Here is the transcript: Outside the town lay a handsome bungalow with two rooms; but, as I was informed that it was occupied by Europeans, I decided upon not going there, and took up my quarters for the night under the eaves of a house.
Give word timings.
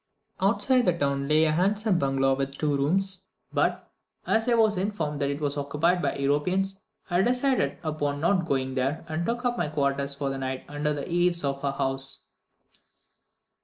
Outside 0.39 0.87
the 0.87 0.97
town 0.97 1.27
lay 1.27 1.43
a 1.43 1.51
handsome 1.51 1.99
bungalow 1.99 2.33
with 2.33 2.57
two 2.57 2.75
rooms; 2.75 3.27
but, 3.53 3.87
as 4.25 4.47
I 4.49 4.55
was 4.55 4.75
informed 4.75 5.21
that 5.21 5.29
it 5.29 5.39
was 5.39 5.57
occupied 5.57 6.01
by 6.01 6.15
Europeans, 6.15 6.79
I 7.11 7.21
decided 7.21 7.77
upon 7.83 8.19
not 8.19 8.47
going 8.47 8.73
there, 8.73 9.05
and 9.07 9.27
took 9.27 9.45
up 9.45 9.59
my 9.59 9.67
quarters 9.69 10.15
for 10.15 10.31
the 10.31 10.39
night 10.39 10.65
under 10.67 10.91
the 10.91 11.07
eaves 11.07 11.43
of 11.43 11.63
a 11.63 11.73
house. 11.73 12.25